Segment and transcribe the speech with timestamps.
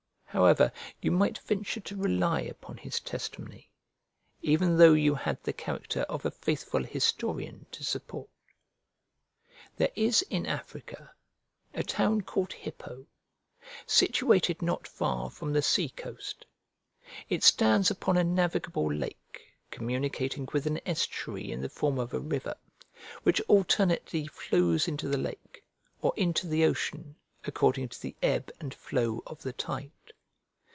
[0.33, 0.71] However,
[1.01, 3.69] you might venture to rely upon his testimony,
[4.41, 8.29] even though you had the character of a faithful historian to support.
[9.75, 11.11] There is in Africa
[11.73, 13.07] a town called Hippo,
[13.85, 16.45] situated not far from the sea coast:
[17.27, 22.21] it stands upon a navigable lake, communicating with an estuary in the form of a
[22.21, 22.55] river,
[23.23, 25.61] which alternately flows into the lake,
[26.01, 29.91] or into the ocean, according to the ebb and flow of the tide.